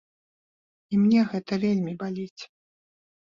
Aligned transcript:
І 0.95 1.01
мне 1.01 1.21
гэта 1.33 1.53
вельмі 1.65 1.93
баліць. 2.01 2.41